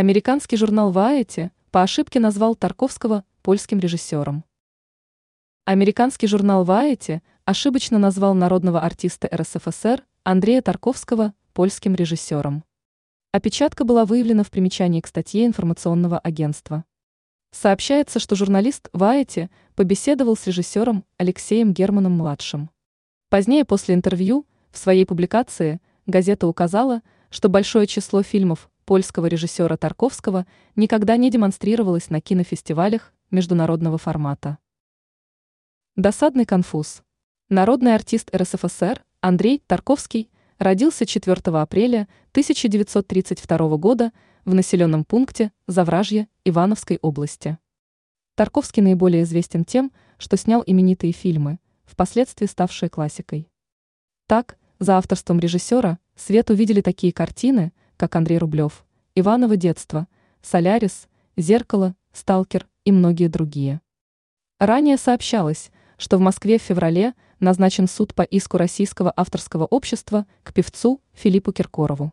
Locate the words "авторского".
69.16-69.64